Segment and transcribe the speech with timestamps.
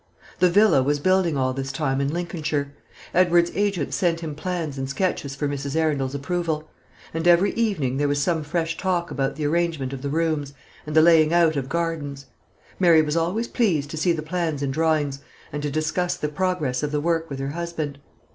[0.39, 2.73] The villa was building all this time in Lincolnshire.
[3.13, 5.75] Edward's agent sent him plans and sketches for Mrs.
[5.75, 6.67] Arundel's approval;
[7.13, 10.55] and every evening there was some fresh talk about the arrangement of the rooms,
[10.87, 12.25] and the laying out of gardens.
[12.79, 15.19] Mary was always pleased to see the plans and drawings,
[15.53, 17.99] and to discuss the progress of the work with her husband.